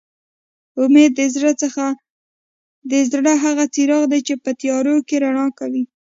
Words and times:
اميد 0.83 1.11
د 2.91 2.93
زړه 3.15 3.33
هغه 3.43 3.63
څراغ 3.73 4.03
دي 4.11 4.19
چې 4.27 4.33
په 4.43 4.51
تيارو 4.59 4.95
کې 5.07 5.15
رڼا 5.23 5.47
کوي 5.59 5.83